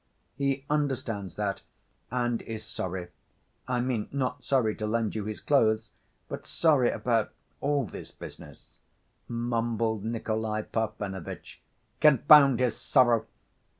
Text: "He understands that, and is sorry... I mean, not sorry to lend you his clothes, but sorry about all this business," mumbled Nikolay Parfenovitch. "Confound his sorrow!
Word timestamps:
"He 0.35 0.65
understands 0.67 1.35
that, 1.35 1.61
and 2.09 2.41
is 2.41 2.65
sorry... 2.65 3.09
I 3.67 3.81
mean, 3.81 4.09
not 4.11 4.43
sorry 4.43 4.73
to 4.77 4.87
lend 4.87 5.13
you 5.13 5.25
his 5.25 5.39
clothes, 5.39 5.91
but 6.27 6.47
sorry 6.47 6.89
about 6.89 7.31
all 7.59 7.85
this 7.85 8.09
business," 8.09 8.79
mumbled 9.27 10.03
Nikolay 10.03 10.63
Parfenovitch. 10.63 11.61
"Confound 11.99 12.59
his 12.61 12.75
sorrow! 12.75 13.27